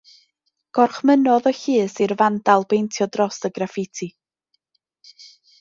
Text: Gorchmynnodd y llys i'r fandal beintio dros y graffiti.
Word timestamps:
Gorchmynnodd 0.77 1.49
y 1.51 1.53
llys 1.57 1.95
i'r 2.05 2.15
fandal 2.23 2.67
beintio 2.73 3.09
dros 3.17 3.39
y 3.51 3.55
graffiti. 3.59 4.09